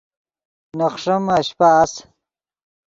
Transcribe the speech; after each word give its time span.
نے 0.77 0.87
خݰیمے 0.93 1.35
اشپہ 1.39 1.67
اَس 1.79 1.93